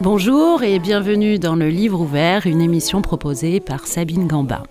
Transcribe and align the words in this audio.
Bonjour 0.00 0.62
et 0.62 0.78
bienvenue 0.78 1.38
dans 1.38 1.54
le 1.54 1.68
Livre 1.68 2.00
ouvert, 2.00 2.46
une 2.46 2.62
émission 2.62 3.02
proposée 3.02 3.60
par 3.60 3.86
Sabine 3.86 4.26
Gamba. 4.26 4.62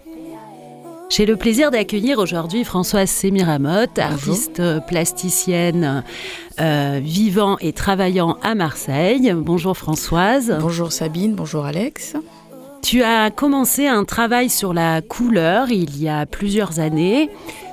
J'ai 1.09 1.25
le 1.25 1.37
plaisir 1.37 1.71
d'accueillir 1.71 2.19
aujourd'hui 2.19 2.65
Françoise 2.65 3.09
Semiramotte, 3.09 3.97
artiste 3.97 4.61
plasticienne 4.87 6.03
euh, 6.59 6.99
vivant 7.01 7.57
et 7.61 7.71
travaillant 7.71 8.37
à 8.43 8.55
Marseille. 8.55 9.33
Bonjour 9.33 9.77
Françoise. 9.77 10.57
Bonjour 10.59 10.91
Sabine, 10.91 11.33
bonjour 11.33 11.65
Alex. 11.65 12.15
Tu 12.81 13.03
as 13.03 13.31
commencé 13.31 13.87
un 13.87 14.03
travail 14.03 14.49
sur 14.49 14.73
la 14.73 15.01
couleur 15.01 15.71
il 15.71 15.97
y 15.97 16.09
a 16.09 16.25
plusieurs 16.25 16.81
années. 16.81 17.29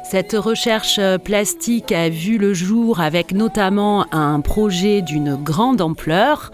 Cette 0.08 0.34
recherche 0.34 1.00
plastique 1.24 1.90
a 1.90 2.08
vu 2.08 2.38
le 2.38 2.54
jour 2.54 3.00
avec 3.00 3.32
notamment 3.32 4.06
un 4.14 4.40
projet 4.40 5.02
d'une 5.02 5.34
grande 5.34 5.80
ampleur. 5.80 6.52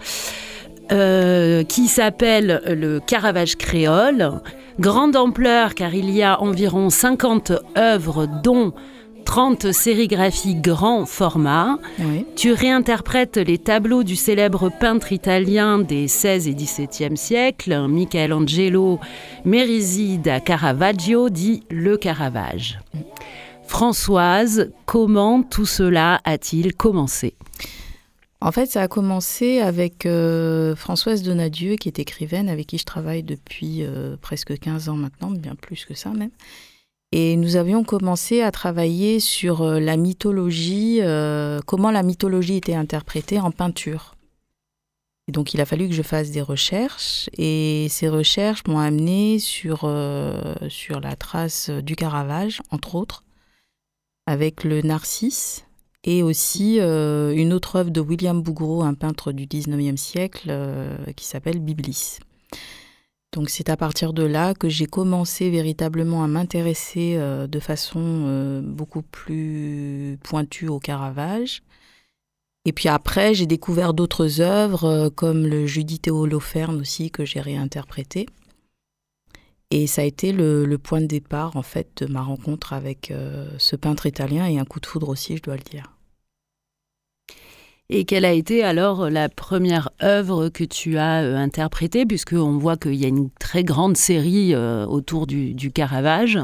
Euh, 0.91 1.63
qui 1.63 1.87
s'appelle 1.87 2.61
le 2.67 2.99
Caravage 2.99 3.55
créole. 3.55 4.41
Grande 4.79 5.15
ampleur 5.15 5.75
car 5.75 5.93
il 5.93 6.09
y 6.09 6.23
a 6.23 6.41
environ 6.41 6.89
50 6.89 7.51
œuvres 7.77 8.27
dont 8.43 8.73
30 9.25 9.71
sérigraphies 9.71 10.55
grand 10.55 11.05
format. 11.05 11.77
Tu 12.35 12.51
réinterprètes 12.51 13.37
les 13.37 13.57
tableaux 13.57 14.03
du 14.03 14.15
célèbre 14.15 14.69
peintre 14.69 15.11
italien 15.11 15.79
des 15.79 16.07
16 16.07 16.47
et 16.47 16.53
17e 16.53 17.15
siècles, 17.15 17.87
Michelangelo 17.87 18.99
Merisi 19.45 20.17
da 20.17 20.39
Caravaggio, 20.39 21.29
dit 21.29 21.63
le 21.69 21.97
Caravage. 21.97 22.79
Françoise, 23.67 24.71
comment 24.85 25.43
tout 25.43 25.65
cela 25.65 26.19
a-t-il 26.25 26.75
commencé? 26.75 27.35
En 28.43 28.51
fait, 28.51 28.65
ça 28.65 28.81
a 28.81 28.87
commencé 28.87 29.59
avec 29.59 30.07
euh, 30.07 30.75
Françoise 30.75 31.21
Donadieu, 31.21 31.75
qui 31.75 31.87
est 31.87 31.99
écrivaine, 31.99 32.49
avec 32.49 32.67
qui 32.67 32.79
je 32.79 32.85
travaille 32.85 33.21
depuis 33.21 33.83
euh, 33.83 34.17
presque 34.19 34.57
15 34.57 34.89
ans 34.89 34.95
maintenant, 34.95 35.29
bien 35.29 35.53
plus 35.53 35.85
que 35.85 35.93
ça 35.93 36.09
même. 36.09 36.31
Et 37.11 37.35
nous 37.35 37.55
avions 37.55 37.83
commencé 37.83 38.41
à 38.41 38.51
travailler 38.51 39.19
sur 39.19 39.61
euh, 39.61 39.79
la 39.79 39.95
mythologie, 39.95 41.01
comment 41.67 41.91
la 41.91 42.01
mythologie 42.01 42.55
était 42.55 42.73
interprétée 42.73 43.39
en 43.39 43.51
peinture. 43.51 44.15
Et 45.27 45.31
donc 45.31 45.53
il 45.53 45.61
a 45.61 45.65
fallu 45.65 45.87
que 45.87 45.93
je 45.93 46.01
fasse 46.01 46.31
des 46.31 46.41
recherches, 46.41 47.29
et 47.37 47.85
ces 47.91 48.09
recherches 48.09 48.63
m'ont 48.67 48.79
amené 48.79 49.37
sur, 49.37 49.81
sur 50.69 50.99
la 50.99 51.15
trace 51.15 51.69
du 51.69 51.95
Caravage, 51.95 52.63
entre 52.71 52.95
autres, 52.95 53.23
avec 54.25 54.63
le 54.63 54.81
Narcisse, 54.81 55.65
et 56.03 56.23
aussi 56.23 56.79
euh, 56.79 57.33
une 57.35 57.53
autre 57.53 57.75
œuvre 57.75 57.91
de 57.91 58.01
William 58.01 58.41
Bougreau, 58.41 58.81
un 58.81 58.93
peintre 58.93 59.31
du 59.31 59.45
19e 59.45 59.97
siècle, 59.97 60.47
euh, 60.49 60.97
qui 61.15 61.25
s'appelle 61.25 61.59
Biblis. 61.59 62.19
Donc 63.33 63.49
c'est 63.49 63.69
à 63.69 63.77
partir 63.77 64.11
de 64.11 64.23
là 64.23 64.53
que 64.53 64.67
j'ai 64.67 64.87
commencé 64.87 65.49
véritablement 65.49 66.23
à 66.23 66.27
m'intéresser 66.27 67.15
euh, 67.15 67.47
de 67.47 67.59
façon 67.59 68.61
beaucoup 68.65 69.03
plus 69.03 70.17
pointue 70.23 70.67
au 70.67 70.79
Caravage. 70.79 71.61
Et 72.65 72.73
puis 72.73 72.89
après, 72.89 73.33
j'ai 73.33 73.47
découvert 73.47 73.93
d'autres 73.93 74.39
œuvres, 74.41 75.09
comme 75.09 75.47
le 75.47 75.65
Judith 75.65 76.07
Holoferne 76.09 76.79
aussi, 76.79 77.09
que 77.09 77.25
j'ai 77.25 77.41
réinterprété. 77.41 78.27
Et 79.73 79.87
ça 79.87 80.01
a 80.01 80.05
été 80.05 80.33
le, 80.33 80.77
point 80.77 80.99
de 80.99 81.05
départ, 81.05 81.55
en 81.55 81.61
fait, 81.61 82.03
de 82.03 82.11
ma 82.11 82.21
rencontre 82.21 82.73
avec 82.73 83.09
euh, 83.09 83.47
ce 83.57 83.77
peintre 83.77 84.05
italien 84.05 84.45
et 84.45 84.59
un 84.59 84.65
coup 84.65 84.81
de 84.81 84.85
foudre 84.85 85.07
aussi, 85.07 85.37
je 85.37 85.41
dois 85.41 85.55
le 85.55 85.63
dire. 85.63 85.93
Et 87.89 88.03
quelle 88.03 88.25
a 88.25 88.33
été 88.33 88.65
alors 88.65 89.09
la 89.09 89.29
première 89.29 89.89
œuvre 90.03 90.49
que 90.49 90.65
tu 90.65 90.97
as 90.97 91.23
euh, 91.23 91.37
interprétée, 91.37 92.05
puisqu'on 92.05 92.57
voit 92.57 92.75
qu'il 92.75 92.95
y 92.95 93.05
a 93.05 93.07
une 93.07 93.29
très 93.39 93.63
grande 93.63 93.95
série 93.95 94.53
euh, 94.53 94.85
autour 94.85 95.25
du, 95.25 95.53
du, 95.53 95.71
Caravage. 95.71 96.37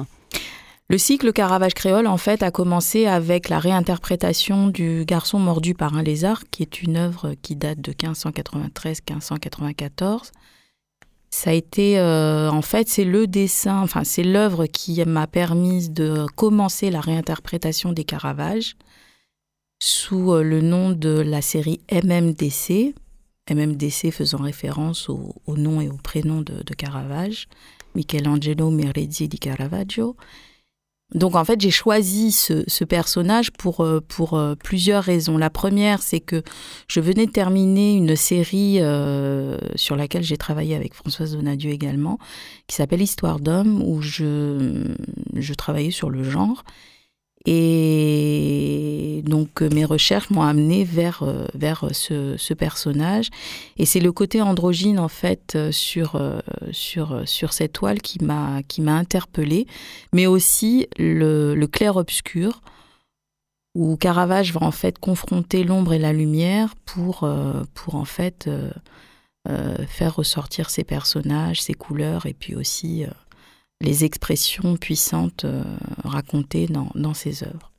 Le 0.89 0.97
cycle 0.97 1.33
Caravage 1.33 1.73
créole, 1.73 2.07
en 2.07 2.15
fait, 2.15 2.43
a 2.43 2.51
commencé 2.51 3.07
avec 3.07 3.49
la 3.49 3.59
réinterprétation 3.59 4.67
du 4.67 5.03
Garçon 5.05 5.37
mordu 5.37 5.73
par 5.73 5.97
un 5.97 6.01
lézard, 6.01 6.43
qui 6.49 6.63
est 6.63 6.81
une 6.81 6.95
œuvre 6.95 7.33
qui 7.41 7.57
date 7.57 7.81
de 7.81 7.91
1593-1594 7.91 10.31
ça 11.29 11.49
a 11.49 11.53
été, 11.53 11.99
euh, 11.99 12.49
en 12.49 12.61
fait, 12.61 12.87
c'est 12.87 13.03
le 13.03 13.27
dessin, 13.27 13.81
enfin, 13.81 14.03
c'est 14.03 14.23
l'œuvre 14.23 14.65
qui 14.65 15.03
m'a 15.05 15.27
permis 15.27 15.89
de 15.89 16.25
commencer 16.35 16.89
la 16.89 17.01
réinterprétation 17.01 17.91
des 17.91 18.05
Caravages 18.05 18.75
sous 19.79 20.31
euh, 20.31 20.43
le 20.43 20.61
nom 20.61 20.91
de 20.91 21.09
la 21.09 21.41
série 21.41 21.81
MMDC, 21.91 22.95
MMDC 23.49 24.11
faisant 24.11 24.39
référence 24.39 25.09
au, 25.09 25.33
nom 25.47 25.81
et 25.81 25.89
au 25.89 25.97
prénom 25.97 26.41
de, 26.41 26.73
Caravage, 26.73 27.47
Michelangelo 27.95 28.69
Meredi 28.69 29.27
di 29.27 29.39
Caravaggio. 29.39 30.15
Donc 31.13 31.35
en 31.35 31.45
fait, 31.45 31.61
j'ai 31.61 31.71
choisi 31.71 32.31
ce, 32.31 32.83
personnage 32.83 33.51
pour, 33.51 33.81
euh, 33.81 34.01
euh, 34.33 34.55
plusieurs 34.55 35.03
raisons. 35.03 35.37
La 35.37 35.49
première, 35.49 36.01
c'est 36.01 36.19
que 36.19 36.43
je 36.89 36.99
venais 36.99 37.25
de 37.25 37.31
terminer 37.31 37.95
une 37.95 38.15
série 38.17 38.81
euh, 38.81 39.57
sur 39.75 39.95
laquelle 39.95 40.23
j'ai 40.23 40.37
travaillé 40.37 40.75
avec 40.75 40.93
Françoise 40.93 41.31
Donadieu 41.33 41.71
également, 41.71 42.19
qui 42.67 42.75
s'appelle 42.75 43.01
Histoire 43.01 43.39
d'homme, 43.39 43.81
où 43.85 44.01
je 44.01 45.53
travaillais 45.57 45.91
sur 45.91 46.09
le 46.09 46.23
genre. 46.23 46.63
Et 47.45 49.21
donc 49.25 49.61
euh, 49.61 49.69
mes 49.73 49.85
recherches 49.85 50.29
m'ont 50.29 50.41
amené 50.41 50.83
vers, 50.83 51.23
euh, 51.23 51.45
vers 51.53 51.85
ce, 51.91 52.53
personnage. 52.53 53.29
Et 53.77 53.85
c'est 53.85 53.99
le 53.99 54.11
côté 54.11 54.41
androgyne 54.41 54.99
en 54.99 55.07
fait 55.07 55.53
euh, 55.55 55.71
sur, 55.71 56.19
sur, 56.71 57.21
sur 57.25 57.53
cette 57.53 57.73
toile 57.73 58.01
qui 58.01 58.23
m'a, 58.23 58.61
interpellée, 58.87 59.67
mais 60.13 60.27
aussi 60.27 60.87
le, 60.97 61.53
le 61.55 61.67
clair-obscur 61.67 62.61
où 63.75 63.95
Caravage 63.95 64.53
va 64.53 64.63
en 64.63 64.71
fait 64.71 64.97
confronter 64.97 65.63
l'ombre 65.63 65.93
et 65.93 65.99
la 65.99 66.13
lumière 66.13 66.73
pour, 66.85 67.29
pour 67.75 67.95
en 67.95 68.05
fait 68.05 68.49
faire 69.87 70.15
ressortir 70.15 70.71
ses 70.71 70.83
personnages, 70.83 71.61
ses 71.61 71.75
couleurs 71.75 72.25
et 72.25 72.33
puis 72.33 72.55
aussi 72.55 73.05
les 73.81 74.05
expressions 74.05 74.75
puissantes 74.75 75.45
euh, 75.45 75.63
racontées 76.03 76.67
dans, 76.67 76.89
dans 76.95 77.13
ses 77.13 77.43
œuvres. 77.43 77.71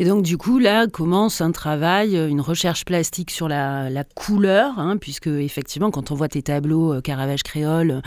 Et 0.00 0.04
donc 0.04 0.22
du 0.22 0.38
coup, 0.38 0.60
là 0.60 0.86
commence 0.86 1.40
un 1.40 1.50
travail, 1.50 2.16
euh, 2.16 2.28
une 2.28 2.40
recherche 2.40 2.84
plastique 2.84 3.32
sur 3.32 3.48
la, 3.48 4.04
couleur, 4.14 4.78
hein, 4.78 4.96
puisque 4.96 5.26
effectivement, 5.26 5.90
quand 5.90 6.12
on 6.12 6.14
voit 6.14 6.28
tes 6.28 6.42
tableaux 6.42 6.94
euh, 6.94 7.00
Caravage 7.00 7.42
créole, 7.42 8.00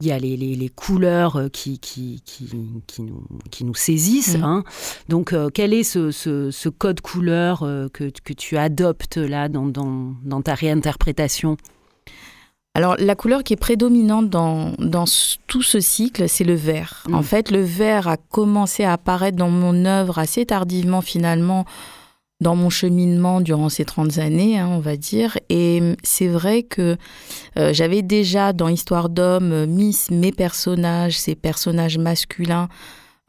il 0.00 0.06
y 0.06 0.12
a 0.12 0.18
les, 0.18 0.36
les, 0.36 0.68
couleurs 0.70 1.50
qui, 1.52 1.78
qui, 1.78 2.22
qui, 2.24 2.50
qui, 2.86 3.02
nous, 3.02 3.22
qui 3.50 3.64
nous 3.64 3.74
saisissent. 3.74 4.38
Mm. 4.38 4.44
Hein. 4.44 4.64
Donc 5.10 5.34
quel 5.52 5.74
est 5.74 5.84
ce, 5.84 6.10
ce, 6.10 6.50
ce 6.50 6.68
code 6.70 7.02
couleur 7.02 7.60
que, 7.92 8.10
que, 8.10 8.32
tu 8.32 8.56
adoptes 8.56 9.18
là 9.18 9.50
dans, 9.50 9.66
dans, 9.66 10.14
dans 10.24 10.40
ta 10.40 10.54
réinterprétation? 10.54 11.58
Alors 12.76 12.94
la 12.98 13.14
couleur 13.14 13.42
qui 13.42 13.54
est 13.54 13.56
prédominante 13.56 14.28
dans, 14.28 14.72
dans 14.78 15.06
tout 15.46 15.62
ce 15.62 15.80
cycle, 15.80 16.28
c'est 16.28 16.44
le 16.44 16.52
vert. 16.52 17.04
En 17.10 17.20
mm. 17.20 17.24
fait, 17.24 17.50
le 17.50 17.62
vert 17.62 18.06
a 18.06 18.18
commencé 18.18 18.84
à 18.84 18.92
apparaître 18.92 19.38
dans 19.38 19.48
mon 19.48 19.86
œuvre 19.86 20.18
assez 20.18 20.44
tardivement 20.44 21.00
finalement 21.00 21.64
dans 22.42 22.54
mon 22.54 22.68
cheminement 22.68 23.40
durant 23.40 23.70
ces 23.70 23.86
30 23.86 24.18
années, 24.18 24.58
hein, 24.58 24.68
on 24.70 24.80
va 24.80 24.98
dire. 24.98 25.38
Et 25.48 25.94
c'est 26.02 26.28
vrai 26.28 26.64
que 26.64 26.98
euh, 27.58 27.72
j'avais 27.72 28.02
déjà 28.02 28.52
dans 28.52 28.68
Histoire 28.68 29.08
d'homme 29.08 29.64
mis 29.64 29.96
mes 30.10 30.32
personnages, 30.32 31.18
ces 31.18 31.34
personnages 31.34 31.96
masculins, 31.96 32.68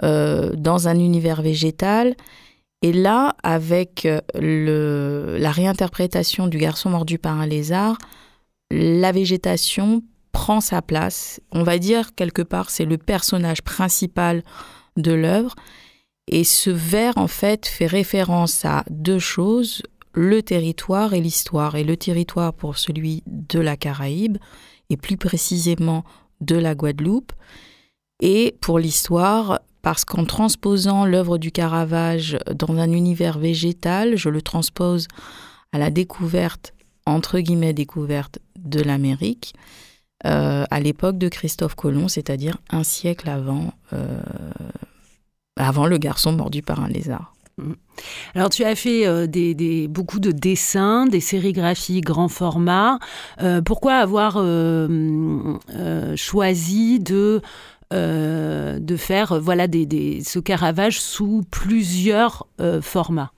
euh, 0.03 0.51
dans 0.57 0.89
un 0.89 0.99
univers 0.99 1.41
végétal. 1.41 2.17
Et 2.81 2.91
là, 2.91 3.33
avec 3.44 4.05
le, 4.35 5.38
la 5.39 5.51
réinterprétation 5.51 6.47
du 6.47 6.57
garçon 6.57 6.89
mordu 6.89 7.17
par 7.17 7.39
un 7.39 7.47
lézard, 7.47 7.97
la 8.71 9.11
végétation 9.11 10.03
prend 10.31 10.61
sa 10.61 10.81
place. 10.81 11.39
On 11.51 11.63
va 11.63 11.79
dire 11.79 12.13
quelque 12.15 12.41
part 12.41 12.69
c'est 12.69 12.85
le 12.85 12.97
personnage 12.97 13.61
principal 13.61 14.43
de 14.97 15.13
l'œuvre. 15.13 15.55
Et 16.29 16.43
ce 16.43 16.69
vers, 16.69 17.17
en 17.17 17.27
fait, 17.27 17.65
fait 17.65 17.87
référence 17.87 18.65
à 18.65 18.83
deux 18.89 19.19
choses, 19.19 19.81
le 20.13 20.43
territoire 20.43 21.13
et 21.13 21.21
l'histoire. 21.21 21.75
Et 21.75 21.83
le 21.83 21.95
territoire 21.95 22.53
pour 22.53 22.77
celui 22.77 23.23
de 23.27 23.59
la 23.59 23.77
Caraïbe, 23.77 24.37
et 24.89 24.97
plus 24.97 25.17
précisément 25.17 26.03
de 26.41 26.55
la 26.55 26.75
Guadeloupe. 26.75 27.31
Et 28.21 28.57
pour 28.61 28.79
l'histoire, 28.79 29.61
parce 29.81 30.03
qu'en 30.03 30.25
transposant 30.25 31.05
l'œuvre 31.05 31.37
du 31.37 31.51
Caravage 31.51 32.37
dans 32.53 32.77
un 32.77 32.91
univers 32.91 33.39
végétal, 33.39 34.17
je 34.17 34.29
le 34.29 34.41
transpose 34.41 35.07
à 35.71 35.77
la 35.77 35.91
découverte, 35.91 36.73
entre 37.05 37.39
guillemets 37.39 37.73
découverte, 37.73 38.39
de 38.69 38.81
l'Amérique 38.81 39.53
euh, 40.25 40.65
à 40.71 40.79
l'époque 40.79 41.19
de 41.19 41.29
Christophe 41.29 41.75
Colomb, 41.75 42.07
c'est-à-dire 42.07 42.57
un 42.71 42.83
siècle 42.83 43.29
avant, 43.29 43.71
euh, 43.93 44.19
avant 45.57 45.85
le 45.85 45.99
garçon 45.99 46.31
mordu 46.31 46.63
par 46.63 46.83
un 46.83 46.87
lézard. 46.87 47.35
Mmh. 47.59 47.73
Alors 48.33 48.49
tu 48.49 48.63
as 48.63 48.75
fait 48.75 49.05
euh, 49.05 49.27
des, 49.27 49.87
beaucoup 49.87 50.19
de 50.19 50.31
dessins, 50.31 51.05
des 51.05 51.19
sérigraphies 51.19 52.01
grand 52.01 52.29
format. 52.29 52.97
pourquoi 53.63 53.93
avoir 53.93 54.43
choisi 56.15 56.99
de, 56.99 57.41
de 57.91 58.95
faire 58.97 59.39
voilà, 59.39 59.67
des, 59.67 60.21
ce 60.25 60.39
Caravage 60.39 60.99
sous 60.99 61.43
plusieurs 61.51 62.47
formats? 62.81 63.31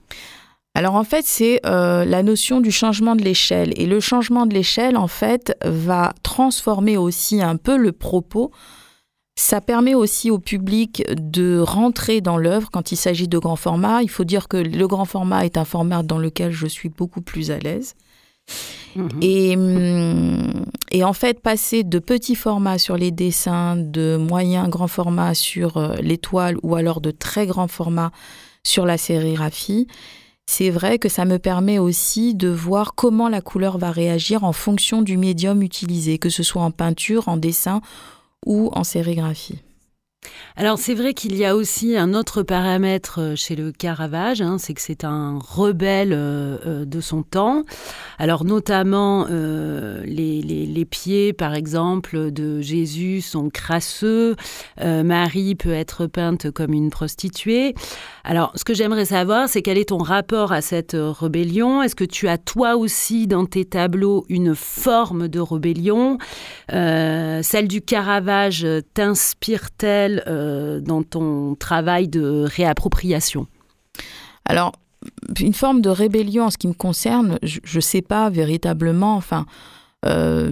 Alors 0.74 0.94
en 0.94 1.04
fait, 1.04 1.24
c'est 1.26 1.60
euh, 1.66 2.04
la 2.04 2.22
notion 2.22 2.60
du 2.60 2.70
changement 2.70 3.16
de 3.16 3.22
l'échelle. 3.22 3.72
Et 3.76 3.86
le 3.86 4.00
changement 4.00 4.46
de 4.46 4.54
l'échelle, 4.54 4.96
en 4.96 5.08
fait, 5.08 5.56
va 5.64 6.12
transformer 6.22 6.96
aussi 6.96 7.42
un 7.42 7.56
peu 7.56 7.76
le 7.76 7.92
propos. 7.92 8.52
Ça 9.36 9.60
permet 9.60 9.94
aussi 9.94 10.30
au 10.30 10.38
public 10.38 11.02
de 11.10 11.58
rentrer 11.58 12.20
dans 12.20 12.36
l'œuvre 12.36 12.68
quand 12.70 12.92
il 12.92 12.96
s'agit 12.96 13.26
de 13.26 13.38
grand 13.38 13.56
format. 13.56 14.02
Il 14.02 14.10
faut 14.10 14.24
dire 14.24 14.48
que 14.48 14.58
le 14.58 14.86
grand 14.86 15.06
format 15.06 15.44
est 15.44 15.56
un 15.56 15.64
format 15.64 16.02
dans 16.02 16.18
lequel 16.18 16.52
je 16.52 16.66
suis 16.66 16.88
beaucoup 16.88 17.22
plus 17.22 17.50
à 17.50 17.58
l'aise. 17.58 17.94
Mhm. 18.96 19.08
Et, 19.22 19.56
hum, 19.56 20.64
et, 20.90 21.04
en 21.04 21.12
fait, 21.12 21.40
passer 21.40 21.84
de 21.84 21.98
petits 21.98 22.34
formats 22.34 22.78
sur 22.78 22.96
les 22.96 23.10
dessins, 23.10 23.76
de 23.76 24.16
moyens 24.16 24.68
grands 24.68 24.88
formats 24.88 25.34
sur 25.34 25.76
euh, 25.76 25.94
l'étoile 25.96 26.56
ou 26.62 26.74
alors 26.74 27.00
de 27.00 27.10
très 27.10 27.46
grands 27.46 27.68
formats 27.68 28.12
sur 28.62 28.84
la 28.86 28.98
sérigraphie, 28.98 29.86
c'est 30.50 30.70
vrai 30.70 30.98
que 30.98 31.08
ça 31.08 31.24
me 31.26 31.38
permet 31.38 31.78
aussi 31.78 32.34
de 32.34 32.48
voir 32.48 32.96
comment 32.96 33.28
la 33.28 33.40
couleur 33.40 33.78
va 33.78 33.92
réagir 33.92 34.42
en 34.42 34.52
fonction 34.52 35.00
du 35.00 35.16
médium 35.16 35.62
utilisé, 35.62 36.18
que 36.18 36.28
ce 36.28 36.42
soit 36.42 36.62
en 36.62 36.72
peinture, 36.72 37.28
en 37.28 37.36
dessin 37.36 37.80
ou 38.44 38.68
en 38.72 38.82
sérigraphie. 38.82 39.60
Alors 40.56 40.78
c'est 40.78 40.94
vrai 40.94 41.14
qu'il 41.14 41.36
y 41.36 41.44
a 41.44 41.56
aussi 41.56 41.96
un 41.96 42.12
autre 42.12 42.42
paramètre 42.42 43.20
euh, 43.20 43.36
chez 43.36 43.56
le 43.56 43.72
Caravage, 43.72 44.42
hein, 44.42 44.58
c'est 44.58 44.74
que 44.74 44.80
c'est 44.80 45.04
un 45.04 45.38
rebelle 45.38 46.12
euh, 46.12 46.58
euh, 46.66 46.84
de 46.84 47.00
son 47.00 47.22
temps. 47.22 47.62
Alors 48.18 48.44
notamment 48.44 49.26
les, 49.26 50.86
pieds 50.90 51.32
par 51.32 51.54
exemple 51.54 52.30
de 52.32 52.60
Jésus 52.60 53.20
sont 53.20 53.48
crasseux, 53.48 54.34
Marie 54.82 55.54
peut 55.54 55.72
être 55.72 56.06
peinte 56.06 56.50
comme 56.50 56.72
une 56.72 56.90
prostituée. 56.90 57.74
Alors 58.24 58.52
ce 58.54 58.64
que 58.64 58.74
j'aimerais 58.74 59.06
savoir 59.06 59.48
c'est 59.48 59.62
quel 59.62 59.78
est 59.78 59.88
ton 59.88 59.98
rapport 59.98 60.52
à 60.52 60.60
cette 60.60 60.96
rébellion? 60.96 61.82
Est-ce 61.82 61.96
que 61.96 62.04
tu 62.04 62.28
as 62.28 62.38
toi 62.38 62.76
aussi 62.76 63.26
dans 63.26 63.46
tes 63.46 63.64
tableaux 63.64 64.24
une 64.28 64.54
forme 64.54 65.28
de 65.28 65.40
rébellion? 65.40 66.18
Celle 66.68 67.68
du 67.68 67.80
Caravage 67.80 68.66
t'inspire-t-elle 68.94 70.22
euh, 70.26 70.80
dans 70.80 71.02
ton 71.02 71.54
travail 71.54 72.08
de 72.08 72.44
réappropriation? 72.46 73.46
Alors, 74.44 74.72
une 75.40 75.54
forme 75.54 75.80
de 75.80 75.90
rébellion 75.90 76.44
en 76.44 76.50
ce 76.50 76.58
qui 76.58 76.68
me 76.68 76.74
concerne, 76.74 77.38
je 77.42 77.60
ne 77.74 77.80
sais 77.80 78.02
pas 78.02 78.30
véritablement, 78.30 79.16
enfin, 79.16 79.46
euh, 80.06 80.48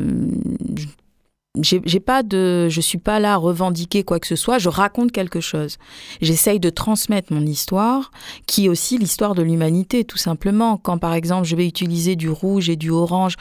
j'ai 1.61 2.01
pas 2.01 2.23
de, 2.23 2.69
je 2.69 2.81
suis 2.81 2.99
pas 2.99 3.19
là 3.19 3.35
à 3.35 3.37
revendiquer 3.37 4.05
quoi 4.05 4.21
que 4.21 4.27
ce 4.27 4.37
soit. 4.37 4.59
Je 4.59 4.69
raconte 4.69 5.13
quelque 5.13 5.41
chose. 5.41 5.79
J'essaye 6.21 6.61
de 6.61 6.71
transmettre 6.71 7.33
mon 7.33 7.45
histoire, 7.45 8.11
qui 8.47 8.67
est 8.67 8.69
aussi 8.69 8.99
l'histoire 8.99 9.35
de 9.35 9.43
l'humanité, 9.43 10.05
tout 10.05 10.19
simplement. 10.19 10.77
Quand 10.77 10.99
par 10.99 11.15
exemple 11.15 11.47
je 11.47 11.57
vais 11.57 11.67
utiliser 11.67 12.17
du 12.17 12.31
rouge 12.31 12.69
et 12.69 12.77
du 12.77 12.91
orange 12.91 13.37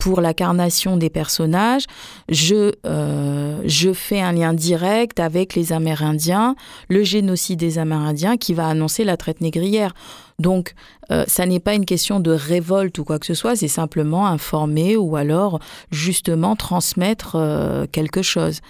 pour 0.00 0.22
la 0.22 0.34
carnation 0.34 0.96
des 0.96 1.10
personnages, 1.10 1.84
je, 2.28 2.72
euh, 2.86 3.60
je 3.66 3.92
fais 3.92 4.20
un 4.20 4.32
lien 4.32 4.54
direct 4.54 5.20
avec 5.20 5.54
les 5.54 5.72
Amérindiens, 5.72 6.56
le 6.88 7.04
génocide 7.04 7.60
des 7.60 7.78
Amérindiens 7.78 8.38
qui 8.38 8.54
va 8.54 8.66
annoncer 8.66 9.04
la 9.04 9.18
traite 9.18 9.42
négrière. 9.42 9.92
Donc, 10.38 10.74
euh, 11.12 11.24
ça 11.28 11.44
n'est 11.44 11.60
pas 11.60 11.74
une 11.74 11.84
question 11.84 12.18
de 12.18 12.30
révolte 12.30 12.98
ou 12.98 13.04
quoi 13.04 13.18
que 13.18 13.26
ce 13.26 13.34
soit, 13.34 13.56
c'est 13.56 13.68
simplement 13.68 14.26
informer 14.26 14.96
ou 14.96 15.16
alors 15.16 15.60
justement 15.90 16.56
transmettre 16.56 17.36
euh, 17.36 17.86
quelque 17.92 18.22
chose. 18.22 18.60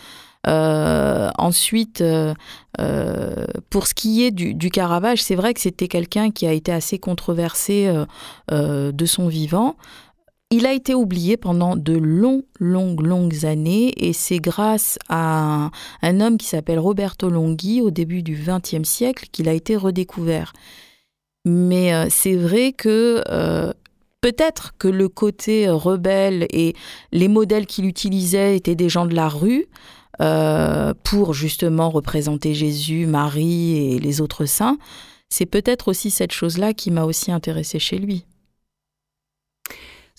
ensuite, 0.47 2.03
pour 3.71 3.87
ce 3.87 3.94
qui 3.94 4.25
est 4.25 4.31
du, 4.33 4.55
du 4.55 4.71
Caravage, 4.71 5.23
c'est 5.23 5.37
vrai 5.37 5.55
que 5.55 5.61
c'était 5.61 5.87
quelqu'un 5.87 6.33
qui 6.33 6.47
a 6.47 6.53
été 6.53 6.73
assez 6.73 6.99
controversé 6.99 7.93
de 8.50 9.06
son 9.06 9.29
vivant. 9.29 9.76
Il 10.52 10.67
a 10.67 10.73
été 10.73 10.94
oublié 10.94 11.37
pendant 11.37 11.76
de 11.76 11.93
longues, 11.93 12.43
longues, 12.58 13.02
longues 13.02 13.47
années 13.47 13.93
et 13.97 14.12
c'est 14.12 14.41
grâce 14.41 14.99
à 15.08 15.70
un, 16.02 16.20
homme 16.20 16.38
qui 16.38 16.49
s'appelle 16.49 16.81
Roberto 16.81 17.31
Longhi 17.31 17.81
au 17.81 17.93
début 17.93 18.25
du 18.25 18.35
XXe 18.35 18.82
siècle 18.82 19.29
qu'il 19.31 19.49
a 19.49 19.52
été 19.52 19.76
redécouvert. 19.76 20.52
Mais 21.44 21.94
euh, 21.94 22.06
c'est 22.11 22.35
vrai 22.35 22.73
que 22.73 23.23
euh, 23.29 23.73
peut-être 24.20 24.75
que 24.76 24.88
le 24.88 25.08
côté 25.08 25.69
rebelle 25.69 26.49
et 26.50 26.75
les 27.12 27.29
modèles 27.29 27.67
qu'il 27.67 27.87
utilisait 27.87 28.56
étaient 28.56 28.75
des 28.75 28.88
gens 28.88 29.06
de 29.06 29.14
la 29.14 29.29
rue 29.29 29.67
euh, 30.20 30.94
pour 31.05 31.32
justement 31.32 31.91
représenter 31.91 32.55
Jésus, 32.55 33.06
Marie 33.06 33.94
et 33.94 34.00
les 34.00 34.20
autres 34.20 34.47
saints. 34.47 34.79
C'est 35.29 35.47
peut-être 35.47 35.87
aussi 35.87 36.11
cette 36.11 36.32
chose-là 36.32 36.75
qui 36.75 36.91
m'a 36.91 37.05
aussi 37.05 37.31
intéressée 37.31 37.79
chez 37.79 37.99
lui. 37.99 38.25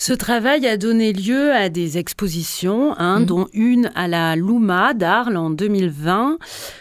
Ce 0.04 0.14
travail 0.14 0.66
a 0.66 0.78
donné 0.78 1.14
lieu 1.14 1.52
à 1.52 1.70
des 1.70 2.00
expositions, 2.00 2.96
hein, 2.98 3.20
mhm. 3.20 3.26
dont 3.28 3.48
une 3.54 3.92
à 3.94 4.08
la 4.08 4.36
Luma 4.36 4.96
d'Arles 4.96 5.38
en 5.38 5.52
2020, 5.52 6.40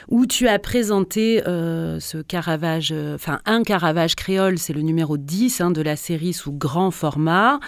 où 0.09 0.25
tu 0.25 0.49
as 0.49 0.59
présenté 0.59 1.47
euh, 1.47 2.01
ce 2.01 2.17
Caravage, 2.17 2.93
euh, 2.93 3.17
enfin 3.17 3.41
un 3.45 3.63
Caravage 3.63 4.17
créole, 4.17 4.57
c'est 4.57 4.73
le 4.73 4.81
numéro 4.81 5.19
10 5.19 5.61
hein, 5.61 5.71
de 5.71 5.83
la 5.83 5.97
série 5.97 6.33
sous 6.33 6.51
grand 6.51 6.91
format. 6.91 7.61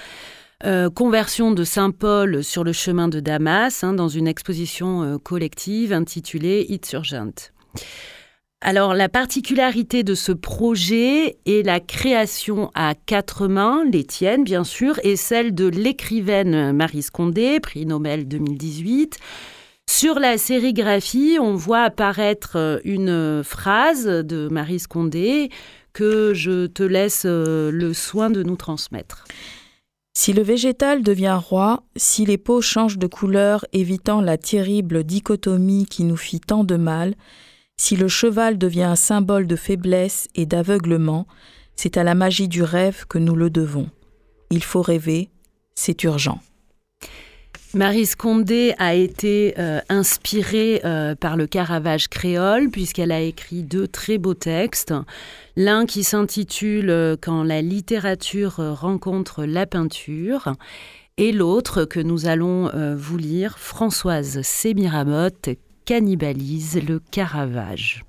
Euh, 0.64 0.88
conversion 0.88 1.52
de 1.52 1.64
Saint-Paul 1.64 2.42
sur 2.42 2.64
le 2.64 2.72
chemin 2.72 3.08
de 3.08 3.20
Damas 3.20 3.84
hein, 3.84 3.92
dans 3.92 4.08
une 4.08 4.28
exposition 4.28 5.18
collective 5.18 5.92
intitulée 5.92 6.64
It's 6.70 6.94
Urgent. 6.94 7.50
Alors 8.64 8.94
la 8.94 9.08
particularité 9.08 10.04
de 10.04 10.14
ce 10.14 10.30
projet 10.30 11.36
est 11.46 11.66
la 11.66 11.80
création 11.80 12.70
à 12.76 12.94
quatre 12.94 13.48
mains, 13.48 13.84
les 13.90 14.04
tiennes 14.04 14.44
bien 14.44 14.62
sûr, 14.62 15.00
et 15.02 15.16
celle 15.16 15.52
de 15.52 15.66
l'écrivaine 15.66 16.70
Marie 16.70 17.02
Scondé, 17.02 17.58
prix 17.58 17.86
Nobel 17.86 18.28
2018. 18.28 19.18
Sur 19.90 20.20
la 20.20 20.38
sérigraphie, 20.38 21.38
on 21.40 21.56
voit 21.56 21.82
apparaître 21.82 22.80
une 22.84 23.42
phrase 23.42 24.06
de 24.06 24.46
Marie 24.48 24.78
Scondé 24.78 25.50
que 25.92 26.32
je 26.32 26.66
te 26.66 26.84
laisse 26.84 27.24
euh, 27.26 27.72
le 27.72 27.92
soin 27.92 28.30
de 28.30 28.44
nous 28.44 28.56
transmettre. 28.56 29.24
Si 30.16 30.32
le 30.32 30.42
végétal 30.42 31.02
devient 31.02 31.38
roi, 31.38 31.82
si 31.96 32.24
les 32.24 32.38
peaux 32.38 32.60
changent 32.60 32.98
de 32.98 33.08
couleur, 33.08 33.64
évitant 33.72 34.20
la 34.20 34.38
terrible 34.38 35.02
dichotomie 35.02 35.86
qui 35.86 36.04
nous 36.04 36.16
fit 36.16 36.40
tant 36.40 36.62
de 36.62 36.76
mal, 36.76 37.14
si 37.82 37.96
le 37.96 38.06
cheval 38.06 38.58
devient 38.58 38.84
un 38.84 38.94
symbole 38.94 39.48
de 39.48 39.56
faiblesse 39.56 40.28
et 40.36 40.46
d'aveuglement, 40.46 41.26
c'est 41.74 41.96
à 41.96 42.04
la 42.04 42.14
magie 42.14 42.46
du 42.46 42.62
rêve 42.62 43.06
que 43.08 43.18
nous 43.18 43.34
le 43.34 43.50
devons. 43.50 43.90
Il 44.50 44.62
faut 44.62 44.82
rêver, 44.82 45.30
c'est 45.74 46.04
urgent. 46.04 46.40
Marie 47.74 48.06
Scondé 48.06 48.72
a 48.78 48.94
été 48.94 49.54
euh, 49.58 49.80
inspirée 49.88 50.80
euh, 50.84 51.16
par 51.16 51.36
le 51.36 51.48
Caravage 51.48 52.06
créole 52.06 52.70
puisqu'elle 52.70 53.10
a 53.10 53.20
écrit 53.20 53.64
deux 53.64 53.88
très 53.88 54.16
beaux 54.16 54.34
textes. 54.34 54.94
L'un 55.56 55.84
qui 55.84 56.04
s'intitule 56.04 56.88
euh, 56.88 57.16
Quand 57.20 57.42
la 57.42 57.62
littérature 57.62 58.58
rencontre 58.78 59.44
la 59.44 59.66
peinture 59.66 60.52
et 61.16 61.32
l'autre 61.32 61.84
que 61.84 61.98
nous 61.98 62.26
allons 62.26 62.70
vous 62.96 63.18
lire, 63.18 63.58
Françoise 63.58 64.40
Sémiramotte, 64.42 65.50
cannibalise 65.84 66.80
le 66.86 67.00
Caravage. 67.10 68.04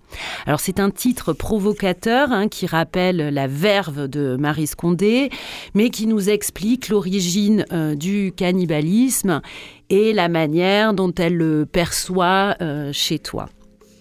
Alors 0.46 0.60
c'est 0.60 0.80
un 0.80 0.92
titre 0.92 1.34
provocateur 1.34 2.32
hein, 2.32 2.48
qui 2.48 2.65
rappelle 2.65 3.18
la 3.18 3.48
verve 3.48 4.08
de 4.08 4.36
Marie 4.39 4.68
Scondé, 4.68 5.30
mais 5.74 5.89
qui 5.89 6.08
nous 6.08 6.30
explique 6.30 6.89
l'origine 6.89 7.65
euh, 7.72 7.96
du 7.96 8.34
cannibalisme 8.36 9.42
et 9.89 10.13
la 10.13 10.30
manière 10.30 10.94
dont 10.94 11.13
elle 11.13 11.36
le 11.36 11.65
perçoit 11.65 12.56
euh, 12.62 12.92
chez 12.94 13.20
toi. 13.20 13.50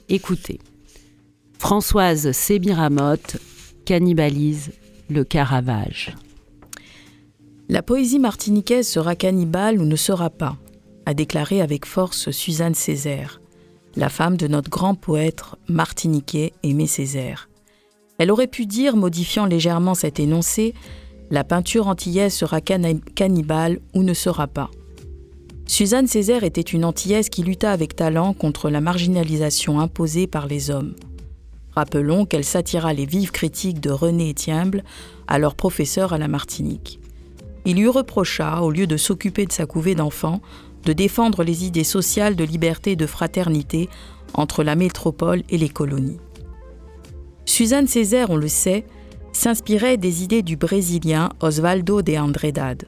Écoutez, 0.08 0.58
Françoise 1.58 2.32
Sébiramotte 2.32 3.36
cannibalise 3.84 4.72
le 5.08 5.24
Caravage. 5.24 6.14
La 7.68 7.82
poésie 7.82 8.18
martiniquaise 8.18 8.88
sera 8.88 9.14
cannibale 9.14 9.80
ou 9.80 9.84
ne 9.84 9.96
sera 9.96 10.28
pas, 10.28 10.56
a 11.06 11.14
déclaré 11.14 11.62
avec 11.62 11.86
force 11.86 12.30
Suzanne 12.30 12.74
Césaire 12.74 13.41
la 13.96 14.08
femme 14.08 14.36
de 14.36 14.46
notre 14.46 14.70
grand 14.70 14.94
poète 14.94 15.42
martiniquais 15.68 16.52
Aimé 16.62 16.86
Césaire. 16.86 17.48
Elle 18.18 18.30
aurait 18.30 18.46
pu 18.46 18.66
dire, 18.66 18.96
modifiant 18.96 19.46
légèrement 19.46 19.94
cet 19.94 20.20
énoncé, 20.20 20.74
la 21.30 21.44
peinture 21.44 21.88
antillaise 21.88 22.34
sera 22.34 22.60
cannibale 22.60 23.80
ou 23.94 24.02
ne 24.02 24.14
sera 24.14 24.46
pas. 24.46 24.70
Suzanne 25.66 26.06
Césaire 26.06 26.44
était 26.44 26.60
une 26.60 26.84
antillaise 26.84 27.28
qui 27.28 27.42
lutta 27.42 27.72
avec 27.72 27.96
talent 27.96 28.34
contre 28.34 28.68
la 28.68 28.80
marginalisation 28.80 29.80
imposée 29.80 30.26
par 30.26 30.46
les 30.46 30.70
hommes. 30.70 30.94
Rappelons 31.74 32.26
qu'elle 32.26 32.44
s'attira 32.44 32.92
les 32.92 33.06
vives 33.06 33.30
critiques 33.30 33.80
de 33.80 33.90
René 33.90 34.30
Etiemble, 34.30 34.84
alors 35.26 35.54
professeur 35.54 36.12
à 36.12 36.18
la 36.18 36.28
Martinique. 36.28 37.00
Il 37.64 37.76
lui 37.76 37.88
reprocha, 37.88 38.60
au 38.60 38.70
lieu 38.70 38.86
de 38.86 38.96
s'occuper 38.96 39.46
de 39.46 39.52
sa 39.52 39.66
couvée 39.66 39.94
d'enfants, 39.94 40.40
de 40.84 40.92
défendre 40.92 41.44
les 41.44 41.64
idées 41.64 41.84
sociales 41.84 42.36
de 42.36 42.44
liberté 42.44 42.92
et 42.92 42.96
de 42.96 43.06
fraternité 43.06 43.88
entre 44.34 44.62
la 44.62 44.74
métropole 44.74 45.42
et 45.50 45.58
les 45.58 45.68
colonies. 45.68 46.18
Suzanne 47.44 47.86
Césaire, 47.86 48.30
on 48.30 48.36
le 48.36 48.48
sait, 48.48 48.84
s'inspirait 49.32 49.96
des 49.96 50.22
idées 50.22 50.42
du 50.42 50.56
Brésilien 50.56 51.30
Osvaldo 51.40 52.02
de 52.02 52.16
Andredad, 52.16 52.84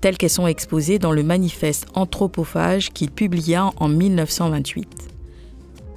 telles 0.00 0.16
qu'elles 0.16 0.30
sont 0.30 0.46
exposées 0.46 0.98
dans 0.98 1.12
le 1.12 1.22
manifeste 1.22 1.86
anthropophage 1.94 2.90
qu'il 2.90 3.10
publia 3.10 3.70
en 3.76 3.88
1928. 3.88 5.10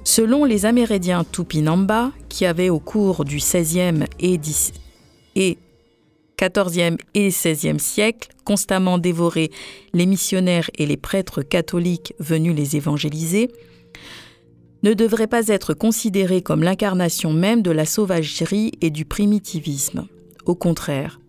Selon 0.04 0.44
les 0.44 0.64
Amérindiens 0.64 1.24
Tupinamba, 1.30 2.12
qui 2.28 2.46
avaient 2.46 2.70
au 2.70 2.78
cours 2.78 3.24
du 3.24 3.36
XVIe 3.36 4.04
et, 4.20 4.40
et 5.36 5.58
XIVe 6.40 6.96
et 7.14 7.28
XVIe 7.28 7.80
siècle 7.80 8.30
constamment 8.44 8.98
dévoré 8.98 9.50
les 9.92 10.06
missionnaires 10.06 10.70
et 10.76 10.86
les 10.86 10.96
prêtres 10.96 11.42
catholiques 11.42 12.14
venus 12.18 12.54
les 12.54 12.76
évangéliser, 12.76 13.50
ne 14.82 14.94
devrait 14.94 15.26
pas 15.26 15.48
être 15.48 15.74
considéré 15.74 16.40
comme 16.40 16.62
l'incarnation 16.62 17.32
même 17.32 17.62
de 17.62 17.70
la 17.70 17.84
sauvagerie 17.84 18.72
et 18.80 18.90
du 18.90 19.04
primitivisme. 19.04 20.06
Au 20.46 20.54
contraire, 20.54 21.20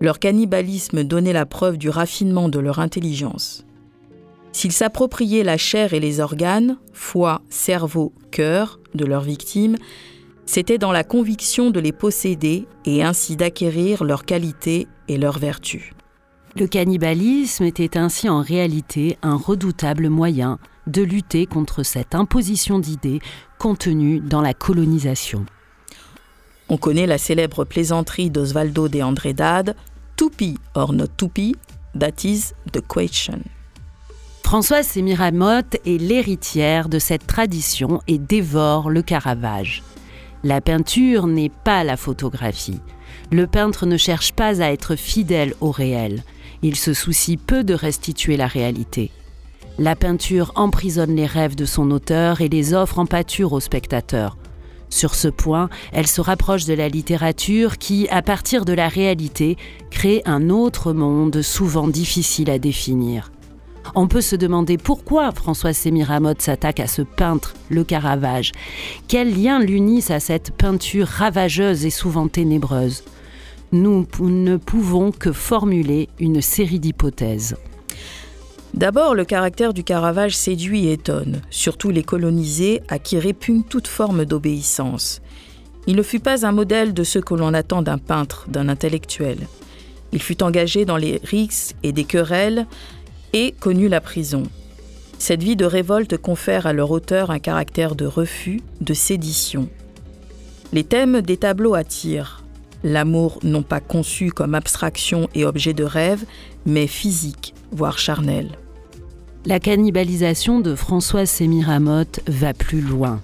leur 0.00 0.18
cannibalisme 0.18 1.04
donnait 1.04 1.32
la 1.32 1.46
preuve 1.46 1.78
du 1.78 1.88
raffinement 1.88 2.48
de 2.48 2.58
leur 2.58 2.78
intelligence. 2.78 3.64
S'ils 4.52 4.72
s'appropriaient 4.72 5.44
la 5.44 5.58
chair 5.58 5.92
et 5.92 6.00
les 6.00 6.20
organes, 6.20 6.78
foie, 6.92 7.42
cerveau, 7.50 8.12
cœur, 8.30 8.80
de 8.94 9.04
leurs 9.04 9.22
victimes, 9.22 9.76
c'était 10.46 10.78
dans 10.78 10.92
la 10.92 11.04
conviction 11.04 11.70
de 11.70 11.80
les 11.80 11.92
posséder 11.92 12.66
et 12.84 13.02
ainsi 13.02 13.36
d'acquérir 13.36 14.04
leurs 14.04 14.24
qualités 14.24 14.86
et 15.08 15.18
leurs 15.18 15.38
vertus. 15.38 15.90
Le 16.58 16.66
cannibalisme 16.66 17.64
était 17.64 17.98
ainsi 17.98 18.28
en 18.28 18.40
réalité 18.40 19.18
un 19.22 19.36
redoutable 19.36 20.08
moyen 20.08 20.58
de 20.86 21.02
lutter 21.02 21.46
contre 21.46 21.82
cette 21.82 22.14
imposition 22.14 22.78
d'idées 22.78 23.20
contenue 23.58 24.20
dans 24.20 24.40
la 24.40 24.54
colonisation. 24.54 25.44
On 26.68 26.78
connaît 26.78 27.06
la 27.06 27.18
célèbre 27.18 27.64
plaisanterie 27.64 28.30
d'Osvaldo 28.30 28.88
de 28.88 29.02
Andredad, 29.02 29.76
Tupi 30.16 30.56
or 30.74 30.92
not 30.92 31.08
Tupi, 31.16 31.54
that 31.98 32.24
is 32.24 32.54
the 32.72 32.80
question. 32.80 33.40
Françoise 34.42 34.86
Semiramotte 34.86 35.76
est 35.84 36.00
l'héritière 36.00 36.88
de 36.88 37.00
cette 37.00 37.26
tradition 37.26 38.00
et 38.06 38.18
dévore 38.18 38.90
le 38.90 39.02
Caravage. 39.02 39.82
La 40.46 40.60
peinture 40.60 41.26
n'est 41.26 41.50
pas 41.50 41.82
la 41.82 41.96
photographie. 41.96 42.78
Le 43.32 43.48
peintre 43.48 43.84
ne 43.84 43.96
cherche 43.96 44.32
pas 44.32 44.62
à 44.62 44.70
être 44.70 44.94
fidèle 44.94 45.54
au 45.60 45.72
réel. 45.72 46.22
Il 46.62 46.76
se 46.76 46.94
soucie 46.94 47.36
peu 47.36 47.64
de 47.64 47.74
restituer 47.74 48.36
la 48.36 48.46
réalité. 48.46 49.10
La 49.80 49.96
peinture 49.96 50.52
emprisonne 50.54 51.16
les 51.16 51.26
rêves 51.26 51.56
de 51.56 51.64
son 51.64 51.90
auteur 51.90 52.42
et 52.42 52.48
les 52.48 52.74
offre 52.74 53.00
en 53.00 53.06
pâture 53.06 53.54
aux 53.54 53.60
spectateurs. 53.60 54.36
Sur 54.88 55.16
ce 55.16 55.26
point, 55.26 55.68
elle 55.90 56.06
se 56.06 56.20
rapproche 56.20 56.64
de 56.64 56.74
la 56.74 56.88
littérature 56.88 57.76
qui, 57.76 58.06
à 58.10 58.22
partir 58.22 58.64
de 58.64 58.72
la 58.72 58.86
réalité, 58.86 59.56
crée 59.90 60.22
un 60.26 60.48
autre 60.48 60.92
monde 60.92 61.42
souvent 61.42 61.88
difficile 61.88 62.50
à 62.50 62.60
définir. 62.60 63.32
On 63.94 64.08
peut 64.08 64.20
se 64.20 64.36
demander 64.36 64.78
pourquoi 64.78 65.32
François 65.32 65.72
Sémiramotte 65.72 66.42
s'attaque 66.42 66.80
à 66.80 66.86
ce 66.86 67.02
peintre, 67.02 67.54
le 67.70 67.84
Caravage. 67.84 68.52
Quel 69.08 69.40
lien 69.40 69.58
l'unissent 69.60 70.10
à 70.10 70.20
cette 70.20 70.50
peinture 70.50 71.06
ravageuse 71.06 71.86
et 71.86 71.90
souvent 71.90 72.28
ténébreuse? 72.28 73.04
Nous 73.72 74.06
ne 74.20 74.56
pouvons 74.56 75.12
que 75.12 75.32
formuler 75.32 76.08
une 76.18 76.40
série 76.40 76.80
d'hypothèses. 76.80 77.56
D'abord, 78.74 79.14
le 79.14 79.24
caractère 79.24 79.72
du 79.72 79.84
Caravage 79.84 80.36
séduit 80.36 80.86
et 80.86 80.92
étonne, 80.92 81.40
surtout 81.50 81.90
les 81.90 82.02
colonisés 82.02 82.82
à 82.88 82.98
qui 82.98 83.18
répugne 83.18 83.62
toute 83.62 83.88
forme 83.88 84.24
d'obéissance. 84.24 85.22
Il 85.86 85.96
ne 85.96 86.02
fut 86.02 86.20
pas 86.20 86.44
un 86.44 86.52
modèle 86.52 86.92
de 86.92 87.04
ce 87.04 87.18
que 87.18 87.34
l'on 87.34 87.54
attend 87.54 87.80
d'un 87.80 87.98
peintre, 87.98 88.46
d'un 88.48 88.68
intellectuel. 88.68 89.38
Il 90.12 90.20
fut 90.20 90.42
engagé 90.42 90.84
dans 90.84 90.96
les 90.96 91.20
rixes 91.24 91.74
et 91.82 91.92
des 91.92 92.04
querelles 92.04 92.66
et 93.36 93.54
la 93.90 94.00
prison. 94.00 94.44
Cette 95.18 95.42
vie 95.42 95.56
de 95.56 95.66
révolte 95.66 96.16
confère 96.16 96.66
à 96.66 96.72
leur 96.72 96.90
auteur 96.90 97.30
un 97.30 97.38
caractère 97.38 97.94
de 97.94 98.06
refus, 98.06 98.62
de 98.80 98.94
sédition. 98.94 99.68
Les 100.72 100.84
thèmes 100.84 101.20
des 101.20 101.36
tableaux 101.36 101.74
attirent. 101.74 102.42
L'amour 102.82 103.38
non 103.42 103.62
pas 103.62 103.80
conçu 103.80 104.30
comme 104.30 104.54
abstraction 104.54 105.28
et 105.34 105.44
objet 105.44 105.74
de 105.74 105.84
rêve, 105.84 106.24
mais 106.64 106.86
physique, 106.86 107.54
voire 107.72 107.98
charnel. 107.98 108.52
La 109.44 109.60
cannibalisation 109.60 110.60
de 110.60 110.74
Françoise 110.74 111.28
Sémiramotte 111.28 112.20
va 112.26 112.54
plus 112.54 112.80
loin. 112.80 113.20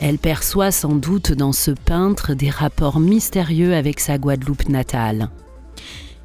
Elle 0.00 0.18
perçoit 0.18 0.72
sans 0.72 0.96
doute 0.96 1.32
dans 1.32 1.52
ce 1.52 1.70
peintre 1.70 2.34
des 2.34 2.50
rapports 2.50 2.98
mystérieux 2.98 3.74
avec 3.74 4.00
sa 4.00 4.18
Guadeloupe 4.18 4.68
natale. 4.68 5.30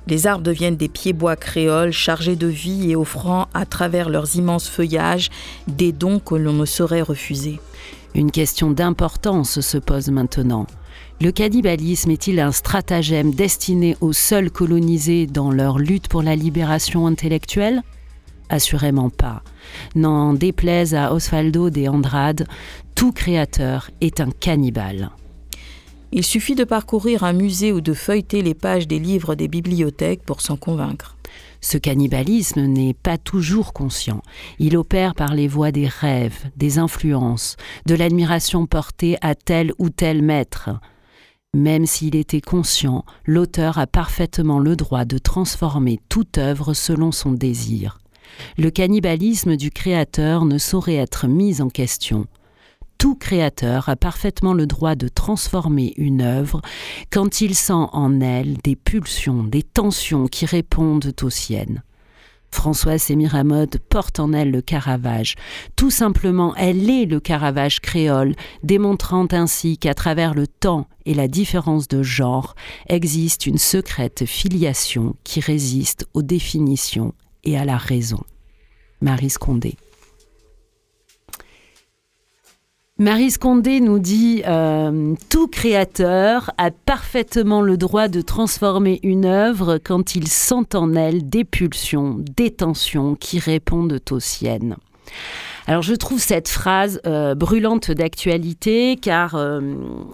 Les 0.07 0.27
arbres 0.27 0.43
deviennent 0.43 0.77
des 0.77 0.87
pieds-bois 0.87 1.35
créoles 1.35 1.91
chargés 1.91 2.35
de 2.35 2.47
vie 2.47 2.91
et 2.91 2.95
offrant 2.95 3.47
à 3.53 3.65
travers 3.65 4.09
leurs 4.09 4.35
immenses 4.35 4.67
feuillages 4.67 5.29
des 5.67 5.91
dons 5.91 6.19
que 6.19 6.35
l'on 6.35 6.53
ne 6.53 6.65
saurait 6.65 7.01
refuser. 7.01 7.59
Une 8.13 8.31
question 8.31 8.71
d'importance 8.71 9.59
se 9.59 9.77
pose 9.77 10.09
maintenant. 10.09 10.67
Le 11.21 11.31
cannibalisme 11.31 12.11
est-il 12.11 12.39
un 12.39 12.51
stratagème 12.51 13.33
destiné 13.33 13.97
aux 14.01 14.13
seuls 14.13 14.51
colonisés 14.51 15.27
dans 15.27 15.51
leur 15.51 15.79
lutte 15.79 16.07
pour 16.07 16.21
la 16.21 16.35
libération 16.35 17.07
intellectuelle? 17.07 17.81
Assurément 18.49 19.09
pas. 19.09 19.41
N'en 19.95 20.33
déplaise 20.33 20.93
à 20.93 21.13
Osvaldo 21.13 21.69
de 21.69 21.87
Andrade, 21.87 22.47
tout 22.93 23.11
créateur 23.11 23.89
est 24.01 24.19
un 24.19 24.29
cannibale. 24.29 25.09
Il 26.11 26.23
suffit 26.23 26.55
de 26.55 26.63
parcourir 26.63 27.23
un 27.23 27.33
musée 27.33 27.71
ou 27.71 27.81
de 27.81 27.93
feuilleter 27.93 28.41
les 28.41 28.53
pages 28.53 28.87
des 28.87 28.99
livres 28.99 29.35
des 29.35 29.47
bibliothèques 29.47 30.23
pour 30.23 30.41
s'en 30.41 30.55
convaincre. 30.55 31.17
Ce 31.61 31.77
cannibalisme 31.77 32.61
n'est 32.65 32.93
pas 32.93 33.17
toujours 33.17 33.73
conscient. 33.73 34.21
Il 34.59 34.77
opère 34.77 35.15
par 35.15 35.33
les 35.33 35.47
voies 35.47 35.71
des 35.71 35.87
rêves, 35.87 36.45
des 36.55 36.77
influences, 36.77 37.57
de 37.85 37.95
l'admiration 37.95 38.65
portée 38.65 39.17
à 39.21 39.35
tel 39.35 39.73
ou 39.79 39.89
tel 39.89 40.21
maître. 40.21 40.69
Même 41.53 41.85
s'il 41.85 42.15
était 42.15 42.41
conscient, 42.41 43.03
l'auteur 43.25 43.77
a 43.77 43.87
parfaitement 43.87 44.59
le 44.59 44.75
droit 44.75 45.05
de 45.05 45.17
transformer 45.17 45.99
toute 46.09 46.37
œuvre 46.37 46.73
selon 46.73 47.11
son 47.11 47.31
désir 47.31 47.97
le 48.57 48.69
cannibalisme 48.69 49.55
du 49.55 49.71
créateur 49.71 50.45
ne 50.45 50.57
saurait 50.57 50.95
être 50.95 51.27
mis 51.27 51.61
en 51.61 51.69
question. 51.69 52.25
Tout 52.97 53.15
créateur 53.15 53.89
a 53.89 53.95
parfaitement 53.95 54.53
le 54.53 54.67
droit 54.67 54.95
de 54.95 55.07
transformer 55.07 55.93
une 55.97 56.21
œuvre 56.21 56.61
quand 57.11 57.41
il 57.41 57.55
sent 57.55 57.73
en 57.73 58.21
elle 58.21 58.57
des 58.63 58.75
pulsions, 58.75 59.43
des 59.43 59.63
tensions 59.63 60.27
qui 60.27 60.45
répondent 60.45 61.13
aux 61.21 61.29
siennes. 61.29 61.83
Françoise 62.55 63.01
Sémiramode 63.01 63.79
porte 63.89 64.19
en 64.19 64.31
elle 64.31 64.49
le 64.49 64.61
Caravage. 64.61 65.35
Tout 65.75 65.91
simplement, 65.91 66.55
elle 66.55 66.89
est 66.89 67.05
le 67.05 67.19
Caravage 67.19 67.81
créole, 67.81 68.33
démontrant 68.63 69.27
ainsi 69.31 69.77
qu'à 69.77 69.93
travers 69.93 70.33
le 70.33 70.47
temps 70.47 70.87
et 71.05 71.13
la 71.13 71.27
différence 71.27 71.89
de 71.89 72.01
genre 72.01 72.55
existe 72.87 73.45
une 73.45 73.57
secrète 73.57 74.25
filiation 74.25 75.15
qui 75.25 75.41
résiste 75.41 76.07
aux 76.13 76.23
définitions 76.23 77.13
et 77.43 77.57
à 77.57 77.65
la 77.65 77.77
raison. 77.77 78.23
Marie 79.01 79.29
Scondé. 79.29 79.75
Marie 82.97 83.29
Scondé 83.29 83.81
nous 83.81 83.99
dit 83.99 84.41
euh, 84.47 85.15
Tout 85.29 85.49
créateur 85.49 86.51
a 86.57 86.71
parfaitement 86.71 87.59
le 87.59 87.75
droit 87.75 88.07
de 88.07 88.21
transformer 88.21 89.01
une 89.03 89.25
œuvre 89.25 89.79
quand 89.83 90.15
il 90.15 90.29
sent 90.29 90.73
en 90.75 90.95
elle 90.95 91.27
des 91.27 91.43
pulsions, 91.43 92.15
des 92.19 92.51
tensions 92.51 93.15
qui 93.15 93.39
répondent 93.39 93.99
aux 94.11 94.21
siennes. 94.21 94.77
Alors 95.67 95.81
je 95.81 95.93
trouve 95.93 96.21
cette 96.21 96.47
phrase 96.47 97.01
euh, 97.05 97.35
brûlante 97.35 97.91
d'actualité 97.91 98.95
car 98.95 99.35
euh, 99.35 99.59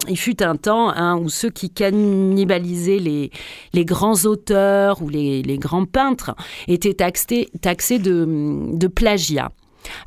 il 0.08 0.18
fut 0.18 0.42
un 0.42 0.56
temps 0.56 0.90
hein, 0.90 1.16
où 1.18 1.28
ceux 1.28 1.50
qui 1.50 1.70
cannibalisaient 1.70 2.98
les, 2.98 3.30
les 3.74 3.84
grands 3.84 4.24
auteurs 4.24 5.02
ou 5.02 5.08
les, 5.08 5.42
les 5.42 5.58
grands 5.58 5.86
peintres 5.86 6.34
étaient 6.66 6.94
taxés, 6.94 7.48
taxés 7.60 8.00
de, 8.00 8.26
de 8.72 8.86
plagiat. 8.88 9.52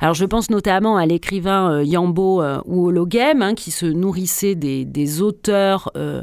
Alors 0.00 0.14
je 0.14 0.24
pense 0.24 0.50
notamment 0.50 0.96
à 0.96 1.06
l'écrivain 1.06 1.72
euh, 1.72 1.84
Yambo 1.84 2.42
euh, 2.42 2.60
Ouologem, 2.66 3.42
hein, 3.42 3.54
qui 3.54 3.70
se 3.70 3.86
nourrissait 3.86 4.54
des, 4.54 5.22
auteurs 5.22 5.90
euh, 5.96 6.22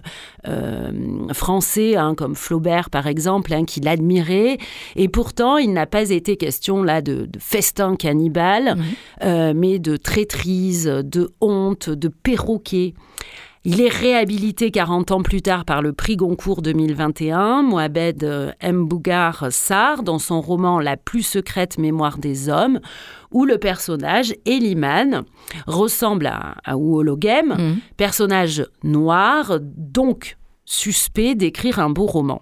français, 1.31 1.95
hein, 1.95 2.15
comme 2.15 2.35
Flaubert 2.35 2.89
par 2.89 3.07
exemple, 3.07 3.53
hein, 3.53 3.65
qu'il 3.65 3.87
admirait. 3.87 4.57
Et 4.95 5.07
pourtant, 5.07 5.57
il 5.57 5.73
n'a 5.73 5.85
pas 5.85 6.09
été 6.09 6.37
question 6.37 6.83
là 6.83 7.01
de, 7.01 7.27
festin 7.39 7.95
cannibale, 7.95 8.77
mais 9.21 9.79
de 9.79 9.97
traîtrise, 9.97 10.85
de 10.85 11.31
honte, 11.41 11.89
de 11.89 12.07
perroquet. 12.07 12.93
Il 13.65 13.79
est 13.79 13.87
réhabilité 13.87 14.71
40 14.71 15.11
ans 15.11 15.21
plus 15.21 15.41
tard 15.41 15.63
par 15.63 15.81
le 15.81 15.93
prix 15.93 16.17
Goncourt 16.17 16.61
2021, 16.61 17.61
Mohamed 17.61 18.21
euh, 18.25 18.51
Mbougar 18.61 19.47
Sarr, 19.51 20.03
dans 20.03 20.19
son 20.19 20.41
roman 20.41 20.81
La 20.81 20.97
plus 20.97 21.23
secrète 21.23 21.77
mémoire 21.77 22.17
des 22.17 22.49
hommes, 22.49 22.81
où 23.31 23.45
le 23.45 23.57
personnage, 23.57 24.35
Eliman, 24.45 25.23
ressemble 25.65 26.27
à, 26.27 26.55
à 26.65 26.75
mmh. 26.75 27.77
personnage 27.95 28.65
noir, 28.83 29.59
donc 29.61 30.37
suspect 30.65 31.33
d'écrire 31.33 31.79
un 31.79 31.89
beau 31.89 32.05
roman. 32.05 32.41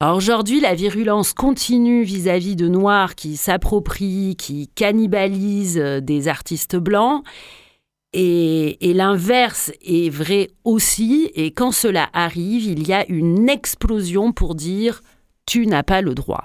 Aujourd'hui, 0.00 0.60
la 0.60 0.76
virulence 0.76 1.32
continue 1.32 2.04
vis-à-vis 2.04 2.54
de 2.54 2.68
Noirs 2.68 3.16
qui 3.16 3.36
s'approprient, 3.36 4.36
qui 4.36 4.68
cannibalisent 4.68 5.80
euh, 5.80 6.00
des 6.00 6.28
artistes 6.28 6.76
blancs. 6.76 7.24
Et, 8.12 8.78
l'inverse 8.94 9.70
est 9.82 10.10
vrai 10.10 10.48
aussi. 10.64 11.30
Et 11.34 11.52
quand 11.52 11.72
cela 11.72 12.08
arrive, 12.12 12.64
il 12.64 12.86
y 12.86 12.92
a 12.92 13.06
une 13.08 13.48
explosion 13.48 14.32
pour 14.32 14.54
dire 14.54 15.02
tu 15.46 15.66
n'as 15.66 15.82
pas 15.82 16.00
le 16.02 16.14
droit. 16.14 16.44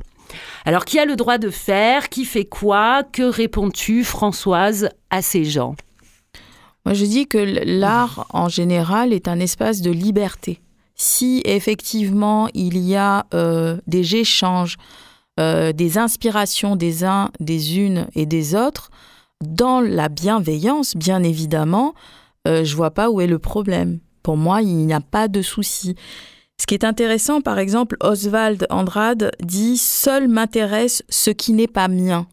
Alors, 0.66 0.86
qui 0.86 1.00
a 1.00 1.06
le 1.06 1.16
droit 1.16 1.38
de 1.38 1.50
faire? 1.50 2.10
Qui 2.10 2.26
fait 2.26 2.46
quoi? 2.46 3.04
Que 3.04 3.24
réponds-tu, 3.24 4.04
Françoise, 4.04 4.90
à 5.10 5.22
ces 5.22 5.46
gens? 5.46 5.76
Moi, 6.86 6.94
je 6.94 7.06
dis 7.06 7.28
que 7.28 7.38
l'art, 7.38 8.28
en 8.32 8.50
général, 8.50 9.14
est 9.14 9.28
un 9.28 9.40
espace 9.40 9.82
de 9.82 9.92
liberté. 9.92 10.60
Si 10.96 11.42
effectivement 11.46 12.48
il 12.54 12.78
y 12.78 12.96
a 12.96 13.26
euh, 13.34 13.78
des 13.88 14.16
échanges, 14.16 14.78
euh, 15.40 15.74
des 15.74 15.98
inspirations 15.98 16.76
des 16.76 17.04
uns, 17.04 17.32
des 17.40 17.80
unes 17.80 18.08
et 18.14 18.26
des 18.26 18.54
autres, 18.54 18.92
dans 19.44 19.82
la 19.82 20.10
bienveillance, 20.10 20.96
bien 20.96 21.24
évidemment, 21.24 21.94
euh, 22.48 22.64
je 22.64 22.76
vois 22.76 22.92
pas 22.92 23.10
où 23.10 23.22
est 23.22 23.28
le 23.28 23.40
problème. 23.40 24.00
Pour 24.24 24.38
moi, 24.38 24.62
il 24.62 24.76
n'y 24.86 24.94
a 24.94 25.02
pas 25.02 25.28
de 25.28 25.42
souci. 25.42 25.96
Ce 26.60 26.66
qui 26.66 26.74
est 26.76 26.86
intéressant, 26.86 27.42
par 27.42 27.60
exemple, 27.60 27.98
Oswald 28.02 28.68
Andrade 28.70 29.32
dit 29.42 29.78
Seul 29.78 30.28
m'intéresse 30.28 31.04
ce 31.10 31.30
qui 31.30 31.54
n'est 31.54 31.68
pas 31.68 31.88
mien. 31.88 32.28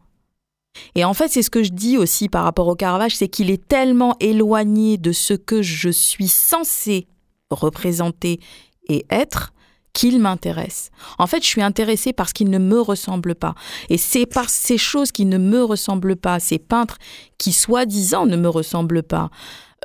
Et 0.95 1.05
en 1.05 1.15
fait, 1.15 1.29
c'est 1.29 1.43
ce 1.43 1.51
que 1.51 1.63
je 1.63 1.73
dis 1.73 1.99
aussi 1.99 2.29
par 2.29 2.45
rapport 2.45 2.69
au 2.69 2.77
Caravage, 2.77 3.17
c'est 3.17 3.29
qu'il 3.29 3.51
est 3.51 3.67
tellement 3.67 4.17
éloigné 4.21 4.99
de 4.99 5.13
ce 5.13 5.35
que 5.35 5.63
je 5.63 5.91
suis 5.91 6.29
censé 6.29 7.09
représenter 7.51 8.41
et 8.89 9.05
être 9.11 9.53
qu'il 9.93 10.21
m'intéresse. 10.21 10.91
En 11.19 11.27
fait, 11.27 11.43
je 11.43 11.49
suis 11.49 11.63
intéressée 11.63 12.13
parce 12.13 12.33
qu'il 12.33 12.51
ne 12.51 12.59
me 12.59 12.81
ressemble 12.81 13.35
pas. 13.35 13.55
Et 13.89 13.99
c'est 13.99 14.27
par 14.27 14.49
ces 14.49 14.79
choses 14.79 15.13
qui 15.13 15.25
ne 15.25 15.39
me 15.39 15.63
ressemblent 15.63 16.17
pas, 16.17 16.41
ces 16.41 16.59
peintres 16.59 16.99
qui 17.39 17.53
soi-disant 17.53 18.27
ne 18.27 18.37
me 18.37 18.49
ressemblent 18.49 19.03
pas. 19.03 19.31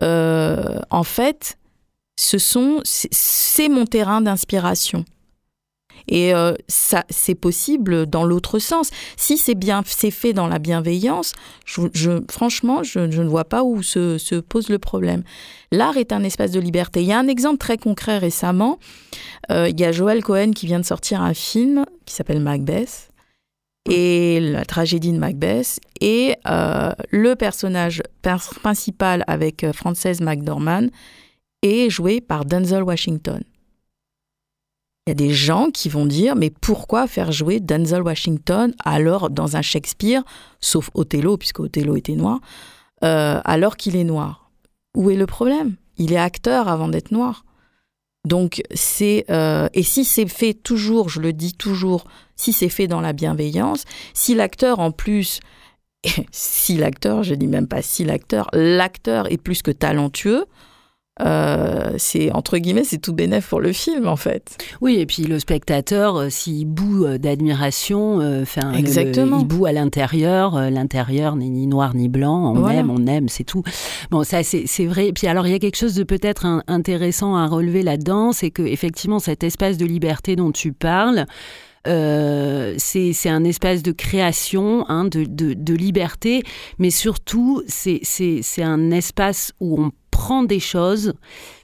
Euh, 0.04 0.80
en 0.90 1.04
fait, 1.04 1.58
ce 2.18 2.38
sont, 2.38 2.82
c'est 2.84 3.70
mon 3.70 3.86
terrain 3.86 4.22
d'inspiration. 4.22 5.06
Et 6.08 6.34
euh, 6.34 6.54
ça, 6.68 7.04
c'est 7.10 7.36
possible 7.36 8.06
dans 8.06 8.24
l'autre 8.24 8.60
sens. 8.60 8.90
Si 9.18 9.38
c'est 9.38 9.56
bien, 9.56 9.84
c'est 9.86 10.12
fait 10.12 10.34
dans 10.34 10.48
la 10.48 10.60
bienveillance, 10.60 11.34
franchement, 12.30 12.84
je, 12.84 13.00
ne 13.00 13.28
vois 13.28 13.46
pas 13.46 13.64
où 13.64 13.82
se, 13.82 14.40
pose 14.40 14.70
le 14.70 14.80
problème. 14.80 15.24
L'art 15.72 15.98
est 15.98 16.14
un 16.14 16.24
espace 16.24 16.52
de 16.52 16.60
liberté. 16.60 17.02
Il 17.02 17.08
y 17.08 17.14
a 17.14 17.20
un 17.20 17.28
exemple 17.28 17.58
très 17.58 17.78
concret 17.78 18.18
récemment. 18.18 18.80
Euh, 19.52 19.70
il 19.70 19.80
y 19.80 19.84
a 19.84 19.92
Joël 19.92 20.24
Cohen 20.24 20.52
qui 20.52 20.66
vient 20.66 20.80
de 20.80 20.86
sortir 20.86 21.22
un 21.22 21.34
film 21.34 21.86
qui 22.06 22.14
s'appelle 22.14 22.40
Macbeth 22.40 23.10
et 23.90 24.40
la 24.40 24.66
tragédie 24.66 25.12
de 25.12 25.18
Macbeth 25.18 25.80
et 26.02 26.36
euh, 26.48 26.92
le 27.12 27.36
personnage 27.36 28.02
principal 28.64 29.24
avec 29.28 29.66
Frances 29.74 30.22
McDormand 30.22 30.88
est 31.62 31.90
joué 31.90 32.22
par 32.22 32.46
Denzel 32.46 32.84
Washington. 32.84 33.44
Il 35.06 35.12
y 35.12 35.12
a 35.12 35.16
des 35.16 35.34
gens 35.34 35.70
qui 35.70 35.88
vont 35.88 36.08
dire 36.08 36.36
mais 36.36 36.50
pourquoi 36.50 37.06
faire 37.06 37.32
jouer 37.32 37.60
Denzel 37.60 38.02
Washington 38.02 38.74
alors 38.84 39.30
dans 39.30 39.56
un 39.56 39.62
Shakespeare, 39.62 40.24
sauf 40.62 40.90
Othello 40.96 41.38
puisque 41.38 41.60
Othello 41.60 41.96
était 41.96 42.16
noir, 42.16 42.40
euh, 43.04 43.40
alors 43.46 43.78
qu'il 43.78 43.96
est 43.96 44.04
noir? 44.04 44.50
Où 44.96 45.12
est 45.12 45.16
le 45.16 45.28
problème? 45.28 45.76
Il 45.98 46.12
est 46.12 46.18
acteur 46.18 46.68
avant 46.68 46.88
d'être 46.88 47.12
noir. 47.12 47.46
Donc 48.26 48.64
c'est 48.74 49.26
euh, 49.30 49.68
et 49.76 49.84
si 49.84 50.06
c'est 50.06 50.28
fait 50.28 50.56
toujours, 50.56 51.10
je 51.10 51.22
le 51.22 51.34
dis 51.34 51.54
toujours, 51.54 52.06
si 52.36 52.52
c'est 52.52 52.70
fait 52.70 52.88
dans 52.88 53.02
la 53.02 53.14
bienveillance, 53.14 53.84
si 54.16 54.34
l'acteur 54.34 54.80
en 54.80 54.90
plus 54.90 55.40
si 56.32 56.78
l'acteur, 56.78 57.24
je 57.24 57.36
dis 57.36 57.48
même 57.48 57.68
pas 57.68 57.82
si 57.82 58.04
l'acteur, 58.04 58.50
l'acteur 58.54 59.32
est 59.32 59.38
plus 59.38 59.62
que 59.62 59.72
talentueux, 59.72 60.46
euh, 61.22 61.94
c'est 61.98 62.30
entre 62.34 62.58
guillemets 62.58 62.84
c'est 62.84 62.98
tout 62.98 63.14
bénéf 63.14 63.48
pour 63.48 63.62
le 63.62 63.72
film 63.72 64.06
en 64.06 64.18
fait. 64.18 64.58
Oui 64.82 64.98
et 65.00 65.06
puis 65.06 65.24
le 65.24 65.40
spectateur 65.40 66.18
euh, 66.18 66.30
s'il 66.30 66.68
boue 66.68 67.06
euh, 67.06 67.18
d'admiration, 67.18 68.18
enfin 68.42 68.74
exactement, 68.74 69.40
il 69.40 69.48
boue 69.48 69.66
à 69.66 69.72
l'intérieur, 69.72 70.70
l'intérieur 70.70 71.38
n'est 71.38 71.48
ni 71.48 71.68
noir 71.68 71.96
ni 71.96 72.10
blanc, 72.10 72.54
on 72.54 72.70
aime, 72.70 72.90
on 72.90 73.08
aime, 73.08 73.30
c'est 73.30 73.46
tout. 73.46 73.64
Bon 74.12 74.24
ça 74.24 74.44
c'est 74.44 74.86
vrai. 74.86 75.08
Et 75.08 75.14
puis 75.14 75.28
alors 75.28 75.48
il 75.48 75.52
y 75.52 75.56
a 75.56 75.60
quelque 75.60 75.78
chose 75.78 75.96
de 75.96 76.04
peut-être 76.04 76.46
intéressant 76.68 77.38
à 77.38 77.48
relever 77.48 77.82
là-dedans, 77.82 78.34
c'est 78.34 78.52
que 78.52 78.64
effectivement 78.64 79.20
cet 79.20 79.46
espace 79.46 79.78
de 79.78 79.86
liberté 79.86 80.36
dont 80.36 80.52
tu 80.52 80.74
parles. 80.74 81.28
c'est 81.86 83.30
un 83.30 83.44
espace 83.46 83.84
de 83.84 83.94
création, 83.94 84.86
hein, 84.90 85.06
de, 85.06 85.24
de, 85.24 85.54
de, 85.54 85.74
liberté, 85.74 86.44
mais 86.78 86.90
surtout, 86.90 87.64
c'est 87.68 88.02
un 88.58 88.92
espace 88.92 89.54
où 89.62 89.82
on 89.82 89.92
prends 90.26 90.44
des 90.44 90.60
choses, 90.60 91.14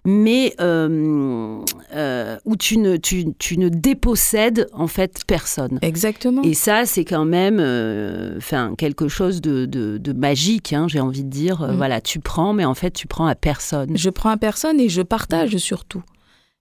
mais 0.06 0.54
euh, 0.62 1.63
euh, 1.95 2.38
où 2.45 2.56
tu 2.56 2.78
ne, 2.78 2.95
tu, 2.95 3.26
ne 3.58 3.69
dépossèdes 3.69 4.67
en 4.71 4.86
fait 4.86 5.21
personne. 5.26 5.80
Exactement. 5.82 6.43
Et 6.43 6.54
ça, 6.54 6.86
c'est 6.86 7.04
quand 7.04 7.26
même 7.26 7.58
euh, 7.60 8.39
quelque 8.78 9.08
chose 9.08 9.41
de, 9.41 9.65
de, 9.65 10.13
magique, 10.13 10.74
hein, 10.74 10.86
j'ai 10.88 11.00
envie 11.00 11.24
de 11.24 11.30
dire. 11.30 11.62
Mm. 11.62 11.76
Voilà, 11.76 12.02
tu 12.02 12.19
prends, 12.19 12.54
mais 12.54 12.65
en 12.65 12.76
fait, 12.76 12.91
tu 12.91 13.08
prends 13.08 13.26
à 13.26 13.34
personne. 13.34 13.97
Je 13.97 14.12
prends 14.12 14.30
à 14.30 14.38
personne 14.38 14.80
et 14.80 14.89
je 14.89 15.02
partage 15.02 15.58
surtout. 15.58 16.04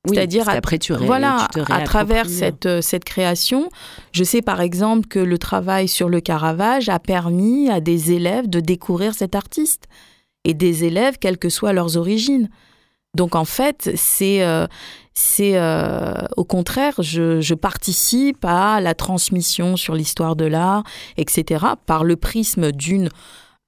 C'est-à-dire 0.07 0.49
après 0.49 0.79
tu 0.79 0.95
voilà 0.95 1.47
à 1.69 1.83
travers 1.83 2.27
cette 2.27 2.81
cette 2.81 3.05
création, 3.05 3.69
je 4.13 4.25
sais 4.25 4.41
par 4.41 4.63
exemple 4.63 5.07
que 5.09 5.19
le 5.19 5.37
travail 5.37 5.89
sur 5.89 6.09
le 6.09 6.23
Caravage 6.23 6.89
a 6.89 6.99
permis 6.99 7.69
à 7.69 7.81
des 7.83 8.11
élèves 8.13 8.49
de 8.49 8.61
découvrir 8.61 9.13
cet 9.13 9.35
artiste 9.35 9.89
et 10.45 10.55
des 10.55 10.85
élèves, 10.85 11.19
quelles 11.19 11.39
que 11.39 11.49
soient 11.49 11.73
leurs 11.73 11.97
origines. 11.97 12.49
Donc 13.15 13.35
en 13.35 13.45
fait, 13.45 13.91
c'est 13.97 14.43
euh, 14.43 14.67
c'est 15.15 15.57
euh, 15.57 16.15
au 16.37 16.45
contraire, 16.45 16.95
je, 17.01 17.55
participe 17.55 18.45
à 18.45 18.81
la 18.81 18.95
transmission 18.95 19.77
sur 19.77 19.95
l'histoire 19.95 20.37
de 20.37 20.45
l'art, 20.45 20.85
etc., 21.17 21.65
par 21.87 22.05
le 22.05 22.17
prisme 22.17 22.73
d'une 22.73 23.09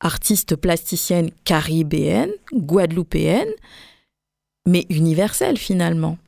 artiste 0.01 0.57
plasticienne 0.57 1.31
caribéenne, 1.45 2.31
guadeloupéenne, 2.55 3.51
mais 4.67 4.87
universelle 4.89 5.59
finalement. 5.59 6.19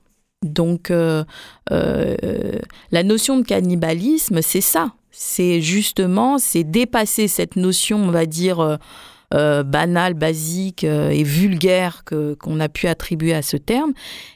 Donc 0.44 0.90
euh, 0.90 1.24
la 1.70 3.02
notion 3.02 3.38
de 3.38 3.44
cannibalisme, 3.44 4.42
c'est 4.42 4.60
ça. 4.60 4.92
C'est 5.10 5.60
justement, 5.60 6.38
c'est 6.38 6.64
dépasser 6.64 7.28
cette 7.28 7.54
notion, 7.54 7.98
on 7.98 8.10
va 8.10 8.26
dire, 8.26 8.78
euh, 9.34 9.64
banal, 9.64 10.14
basique 10.14 10.84
euh, 10.84 11.10
et 11.10 11.24
vulgaire 11.24 12.04
que, 12.04 12.34
qu'on 12.34 12.60
a 12.60 12.68
pu 12.68 12.86
attribuer 12.86 13.34
à 13.34 13.42
ce 13.42 13.56
terme. 13.56 13.92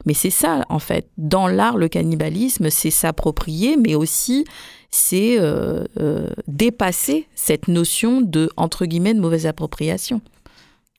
Mais 0.06 0.14
c'est 0.14 0.30
ça, 0.30 0.64
en 0.68 0.80
fait. 0.80 1.08
Dans 1.16 1.46
l'art, 1.46 1.76
le 1.76 1.88
cannibalisme, 1.88 2.68
c'est 2.68 2.90
s'approprier, 2.90 3.76
mais 3.76 3.94
aussi 3.94 4.44
c'est 4.90 5.37
euh, 5.38 5.84
dépasser 6.48 7.28
cette 7.34 7.68
notion 7.68 8.20
de, 8.22 8.50
entre 8.56 8.87
guillemets, 8.87 9.14
de 9.14 9.20
mauvaise 9.20 9.46
appropriation. 9.46 10.20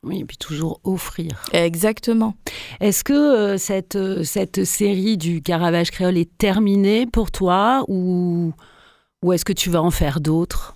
Oui, 0.04 0.22
et 0.22 0.26
puis 0.26 0.38
toujours 0.38 0.80
offrir. 0.86 1.44
Exactement. 1.52 2.36
Est-ce 2.80 3.04
que 3.04 3.58
cette, 3.58 4.24
cette 4.24 4.64
série 4.64 5.18
du 5.18 5.42
Caravage 5.42 5.92
créole 5.92 6.18
est 6.18 6.38
terminée 6.38 7.06
pour 7.06 7.32
toi 7.32 7.84
ou, 7.90 8.54
ou 9.24 9.34
est-ce 9.34 9.44
que 9.44 9.52
tu 9.52 9.70
vas 9.70 9.82
en 9.82 9.92
faire 9.92 10.22
d'autres? 10.22 10.76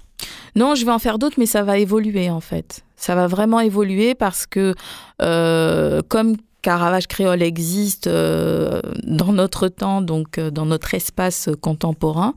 Non, 0.56 0.76
je 0.76 0.86
vais 0.86 0.92
en 0.92 1.00
faire 1.00 1.20
d'autres, 1.20 1.38
mais 1.40 1.46
ça 1.46 1.64
va 1.64 1.78
évoluer 1.78 2.30
en 2.30 2.42
fait. 2.42 2.84
Ça 3.04 3.16
va 3.16 3.28
vraiment 3.28 3.60
évoluer 3.60 4.16
parce 4.16 4.46
que 4.46 4.76
euh, 5.22 6.02
comme 6.08 6.38
Caravage 6.62 7.08
créole 7.08 7.42
existe 7.42 8.08
euh, 8.08 8.80
dans 9.04 9.34
notre 9.34 9.68
temps, 9.68 10.02
donc 10.02 10.38
euh, 10.38 10.52
dans 10.52 10.66
notre 10.66 10.94
espace 10.94 11.50
contemporain, 11.60 12.34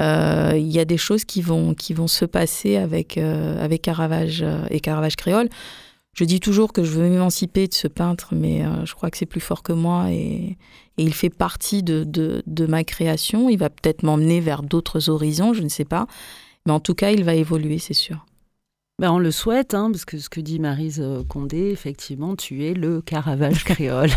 il 0.00 0.66
y 0.66 0.80
a 0.80 0.84
des 0.84 0.96
choses 0.96 1.24
qui 1.24 1.40
vont, 1.40 1.72
qui 1.74 1.94
vont 1.94 2.08
se 2.08 2.24
passer 2.24 2.76
avec, 2.76 3.16
avec 3.16 3.80
Caravage 3.80 4.44
et 4.70 4.80
Caravage 4.80 5.16
créole. 5.16 5.48
Je 6.12 6.24
dis 6.24 6.40
toujours 6.40 6.72
que 6.74 6.82
je 6.82 6.90
veux 6.90 7.08
m'émanciper 7.08 7.66
de 7.68 7.72
ce 7.72 7.88
peintre, 7.88 8.34
mais 8.34 8.62
je 8.84 8.94
crois 8.94 9.10
que 9.10 9.16
c'est 9.16 9.24
plus 9.24 9.40
fort 9.40 9.62
que 9.62 9.72
moi 9.72 10.10
et, 10.10 10.58
il 10.98 11.14
fait 11.14 11.30
partie 11.30 11.82
de, 11.82 12.04
de 12.04 12.66
ma 12.66 12.84
création. 12.84 13.48
Il 13.48 13.56
va 13.56 13.70
peut-être 13.70 14.02
m'emmener 14.02 14.40
vers 14.40 14.62
d'autres 14.62 15.08
horizons, 15.08 15.54
je 15.54 15.62
ne 15.62 15.70
sais 15.70 15.86
pas. 15.86 16.06
Mais 16.66 16.72
en 16.72 16.80
tout 16.80 16.94
cas, 16.94 17.10
il 17.10 17.24
va 17.24 17.34
évoluer, 17.34 17.78
c'est 17.78 17.94
sûr. 17.94 18.26
Ben 18.98 19.10
on 19.10 19.18
le 19.18 19.30
souhaite, 19.30 19.74
hein, 19.74 19.90
parce 19.92 20.06
que 20.06 20.16
ce 20.16 20.30
que 20.30 20.40
dit 20.40 20.58
Marise 20.58 21.02
euh, 21.02 21.22
Condé, 21.22 21.68
effectivement, 21.68 22.34
tu 22.34 22.64
es 22.64 22.72
le 22.72 23.02
Caravage 23.02 23.62
créole. 23.66 24.08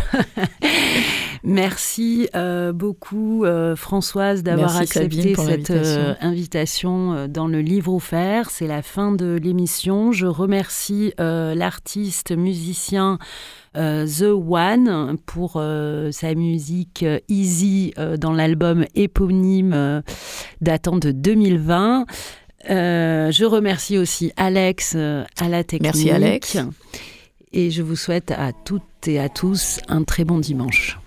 Merci 1.44 2.30
euh, 2.34 2.72
beaucoup, 2.72 3.44
euh, 3.44 3.76
Françoise, 3.76 4.42
d'avoir 4.42 4.74
accepté 4.78 5.34
cette 5.34 5.70
invitation. 6.22 7.28
dans 7.28 7.46
le 7.46 7.60
livre 7.60 7.92
offert. 7.92 8.48
C'est 8.48 8.66
la 8.66 8.80
fin 8.80 9.12
de 9.12 9.38
l'émission. 9.42 10.12
Je 10.12 10.26
remercie 10.26 11.12
l'artiste, 11.18 12.32
musicien 12.32 13.18
The 13.74 14.32
One 14.32 15.18
pour 15.26 15.62
sa 16.10 16.34
musique 16.34 17.04
Easy 17.28 17.92
dans 18.18 18.32
l'album 18.32 18.84
éponyme 18.94 20.02
datant 20.60 20.96
de 20.98 21.10
2020. 21.10 22.06
Euh, 22.68 23.30
je 23.30 23.44
remercie 23.44 23.96
aussi 23.96 24.32
Alex 24.36 24.92
euh, 24.94 25.24
à 25.38 25.48
la 25.48 25.64
technique. 25.64 25.94
Merci 25.94 26.10
Alex. 26.10 26.58
Et 27.52 27.70
je 27.70 27.82
vous 27.82 27.96
souhaite 27.96 28.30
à 28.30 28.52
toutes 28.52 28.82
et 29.06 29.18
à 29.18 29.28
tous 29.28 29.80
un 29.88 30.04
très 30.04 30.24
bon 30.24 30.38
dimanche. 30.38 30.98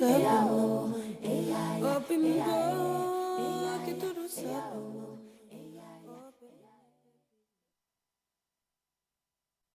sepa. 0.00 0.36
Papi, 1.82 2.16
mi 2.16 2.40
amor, 2.40 3.84
que 3.84 3.94
tú 3.94 4.06
no 4.16 4.28
sabes. 4.28 4.89